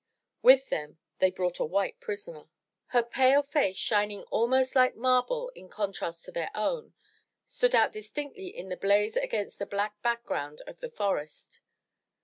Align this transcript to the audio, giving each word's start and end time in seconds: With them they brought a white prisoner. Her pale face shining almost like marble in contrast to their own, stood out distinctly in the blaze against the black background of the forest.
With 0.41 0.69
them 0.69 0.97
they 1.19 1.29
brought 1.29 1.59
a 1.59 1.63
white 1.63 1.99
prisoner. 1.99 2.49
Her 2.87 3.03
pale 3.03 3.43
face 3.43 3.77
shining 3.77 4.23
almost 4.31 4.75
like 4.75 4.95
marble 4.95 5.49
in 5.53 5.69
contrast 5.69 6.25
to 6.25 6.31
their 6.31 6.49
own, 6.55 6.95
stood 7.45 7.75
out 7.75 7.91
distinctly 7.91 8.47
in 8.47 8.69
the 8.69 8.77
blaze 8.77 9.15
against 9.15 9.59
the 9.59 9.67
black 9.67 10.01
background 10.01 10.63
of 10.65 10.79
the 10.79 10.89
forest. 10.89 11.61